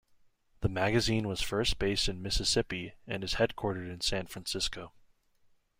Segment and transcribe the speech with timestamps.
[0.61, 4.93] The magazine was first based in Mississippi and is headquartered in San Francisco.